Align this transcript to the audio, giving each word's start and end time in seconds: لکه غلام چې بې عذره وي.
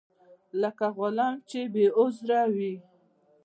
لکه 0.61 0.87
غلام 0.97 1.35
چې 1.49 1.59
بې 1.73 1.85
عذره 1.99 2.41
وي. 2.55 2.73